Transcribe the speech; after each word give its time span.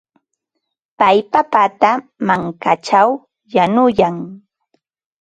Pay 0.97 1.17
papata 1.31 1.91
mankaćhaw 2.27 3.09
yanuyan. 3.53 4.15